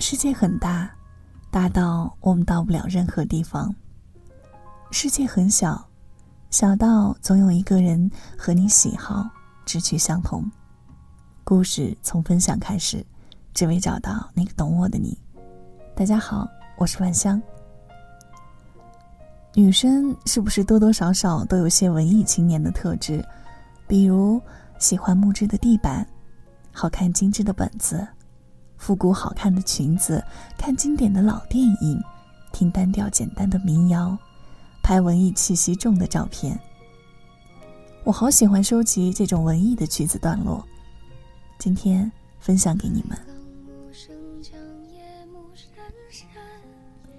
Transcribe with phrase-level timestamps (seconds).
[0.00, 0.90] 世界很大，
[1.50, 3.70] 大到我们到不了任何地方；
[4.90, 5.86] 世界很小，
[6.48, 9.28] 小到总有一个人和你喜好、
[9.66, 10.50] 志趣相同。
[11.44, 13.04] 故事从分享开始，
[13.52, 15.16] 只为找到那个懂我的你。
[15.94, 16.48] 大家好，
[16.78, 17.40] 我是万香。
[19.54, 23.22] 女生是不是多多少少都有些文艺青年的特质？
[23.86, 24.40] 比如
[24.78, 26.06] 喜欢木质的地板，
[26.72, 28.08] 好看精致的本子。
[28.80, 30.24] 复古好看的裙子，
[30.56, 32.02] 看经典的老电影，
[32.50, 34.16] 听单调简单的民谣，
[34.82, 36.58] 拍文艺气息重的照片。
[38.04, 40.66] 我好喜欢收集这种文艺的句子段落，
[41.58, 43.18] 今天分享给你们。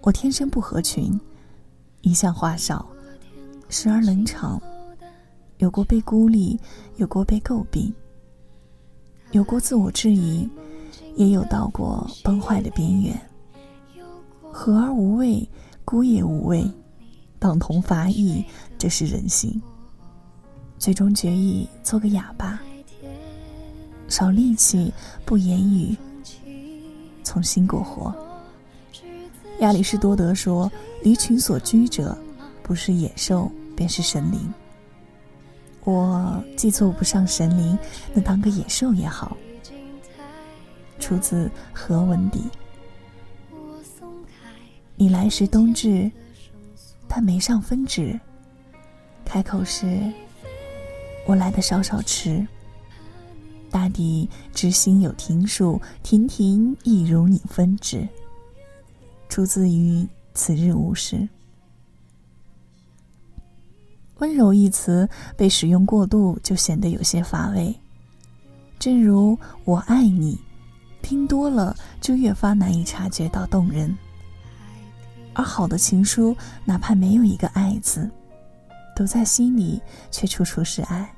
[0.00, 1.20] 我天生不合群，
[2.00, 2.88] 一向话少，
[3.68, 4.58] 时而冷场，
[5.58, 6.58] 有过被孤立，
[6.96, 7.94] 有过被诟病，
[9.32, 10.48] 有过自我质疑。
[11.16, 13.20] 也有到过崩坏的边缘，
[14.52, 15.48] 和而无味，
[15.84, 16.64] 孤也无味，
[17.38, 18.44] 等同乏意，
[18.78, 19.60] 这是人性。
[20.78, 22.58] 最终决意做个哑巴，
[24.08, 24.92] 少力气，
[25.26, 25.96] 不言语，
[27.22, 28.14] 从心过活。
[29.58, 30.72] 亚里士多德说
[31.04, 32.16] ：“离群所居者，
[32.62, 34.40] 不是野兽，便是神灵。”
[35.84, 37.78] 我既做不上神灵，
[38.14, 39.36] 那当个野兽也好。
[41.00, 42.44] 出自何文迪。
[44.94, 46.08] 你来时冬至，
[47.08, 48.20] 但没上分指。
[49.24, 50.12] 开口时，
[51.26, 52.46] 我来的稍稍迟。
[53.70, 58.06] 大抵知心有停数，亭亭亦如你分指。
[59.28, 61.28] 出自于此日无时。
[64.18, 67.74] 温柔一词被使用过度，就显得有些乏味。
[68.78, 70.38] 正如我爱你。
[71.10, 73.92] 听多了，就越发难以察觉到动人。
[75.34, 78.08] 而好的情书，哪怕没有一个“爱”字，
[78.94, 81.12] 都在心里，却处处是爱。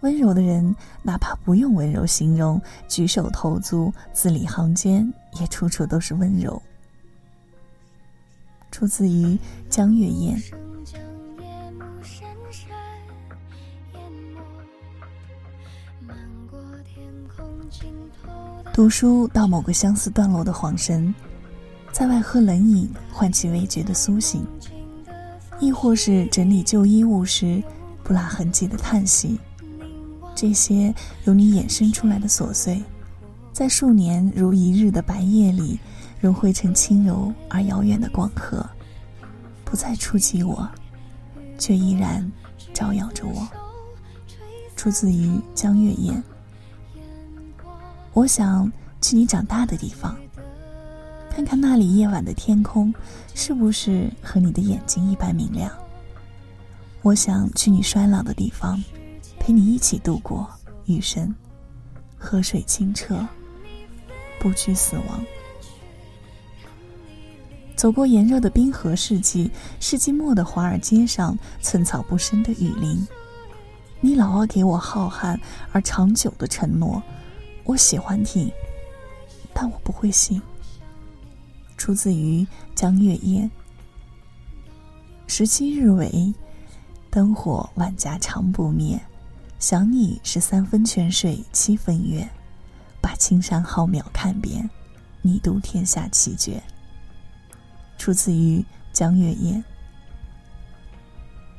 [0.00, 6.60] 温柔的人，哪怕不用温柔形容，举手投足、字里行间，也处处都是温柔。
[8.70, 9.38] 出自于
[9.70, 10.38] 江月燕。
[18.72, 21.14] 读书到某个相似段落的恍神，
[21.92, 24.46] 在外喝冷饮唤起味觉的苏醒，
[25.58, 27.62] 亦或是整理旧衣物时
[28.04, 29.38] 不拉痕迹的叹息，
[30.34, 32.82] 这些由你衍生出来的琐碎，
[33.52, 35.80] 在数年如一日的白夜里
[36.20, 38.64] 融汇成轻柔而遥远的光河，
[39.64, 40.68] 不再触及我，
[41.58, 42.30] 却依然
[42.74, 43.48] 照耀着我。
[44.76, 46.22] 出自于江月燕。
[48.16, 48.72] 我想
[49.02, 50.16] 去你长大的地方，
[51.28, 52.92] 看看那里夜晚的天空
[53.34, 55.70] 是不是和你的眼睛一般明亮。
[57.02, 58.82] 我想去你衰老的地方，
[59.38, 60.48] 陪你一起度过
[60.86, 61.34] 余生，
[62.16, 63.22] 河水清澈，
[64.40, 65.22] 不惧死亡。
[67.76, 73.06] 走过炎热的冰河世纪，世纪末的华尔街上，寸草不生的雨林，
[74.00, 75.38] 你老要给我浩瀚
[75.70, 77.02] 而长久的承诺。
[77.66, 78.50] 我喜欢听，
[79.52, 80.40] 但我不会信。
[81.76, 82.46] 出自于
[82.76, 83.50] 江月燕。
[85.26, 86.32] 十七日为
[87.10, 89.00] 灯火万家长不灭，
[89.58, 92.28] 想你是三分泉水七分月，
[93.00, 94.70] 把青山浩渺看遍，
[95.20, 96.62] 你独天下奇绝。
[97.98, 99.62] 出自于江月燕。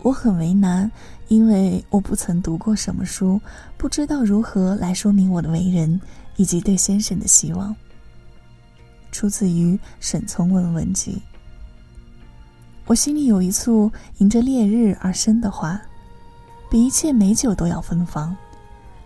[0.01, 0.89] 我很为难，
[1.27, 3.41] 因为我不曾读过什么书，
[3.77, 5.99] 不知道如何来说明我的为人
[6.35, 7.75] 以及对先生的希望。
[9.11, 11.21] 出自于沈从文文集。
[12.85, 15.81] 我心里有一簇迎着烈日而生的花，
[16.69, 18.33] 比一切美酒都要芬芳，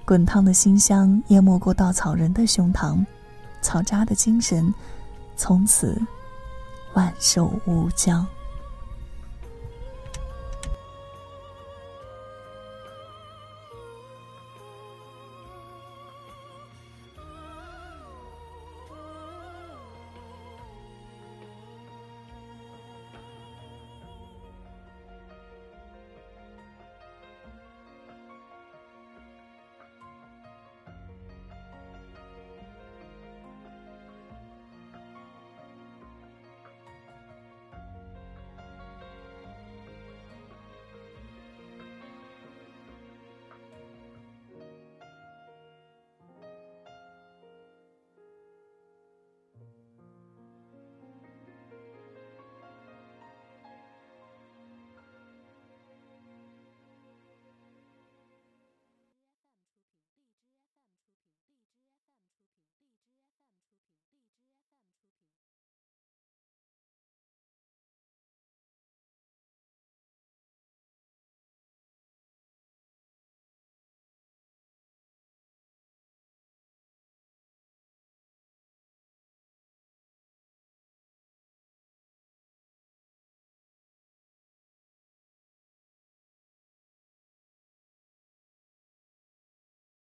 [0.05, 3.03] 滚烫的馨香淹没过稻草人的胸膛，
[3.61, 4.71] 草扎的精神，
[5.35, 5.99] 从此
[6.93, 8.27] 万寿无疆。